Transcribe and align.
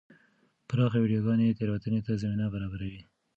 پراخه 0.67 0.97
ویډیوګانې 1.01 1.55
تېروتنې 1.57 1.99
ته 2.05 2.11
زمینه 2.21 2.45
برابروي. 2.53 3.01